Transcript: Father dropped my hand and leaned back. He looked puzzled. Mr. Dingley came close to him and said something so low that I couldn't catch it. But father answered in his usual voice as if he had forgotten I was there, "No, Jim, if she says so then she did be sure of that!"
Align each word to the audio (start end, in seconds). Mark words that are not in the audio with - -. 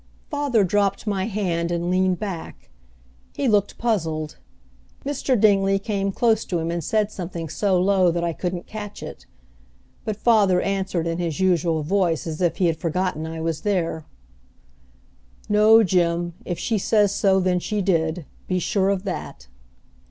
Father 0.31 0.63
dropped 0.63 1.05
my 1.05 1.25
hand 1.25 1.69
and 1.69 1.91
leaned 1.91 2.17
back. 2.17 2.71
He 3.35 3.47
looked 3.47 3.77
puzzled. 3.77 4.39
Mr. 5.05 5.39
Dingley 5.39 5.77
came 5.77 6.11
close 6.11 6.43
to 6.45 6.57
him 6.57 6.71
and 6.71 6.83
said 6.83 7.11
something 7.11 7.47
so 7.49 7.79
low 7.79 8.09
that 8.09 8.23
I 8.23 8.33
couldn't 8.33 8.65
catch 8.65 9.03
it. 9.03 9.27
But 10.03 10.15
father 10.15 10.59
answered 10.59 11.05
in 11.05 11.19
his 11.19 11.39
usual 11.39 11.83
voice 11.83 12.25
as 12.25 12.41
if 12.41 12.57
he 12.57 12.65
had 12.65 12.77
forgotten 12.77 13.27
I 13.27 13.41
was 13.41 13.61
there, 13.61 14.05
"No, 15.47 15.83
Jim, 15.83 16.33
if 16.45 16.57
she 16.57 16.79
says 16.79 17.11
so 17.11 17.39
then 17.39 17.59
she 17.59 17.79
did 17.79 18.25
be 18.47 18.57
sure 18.57 18.89
of 18.89 19.03
that!" 19.03 19.45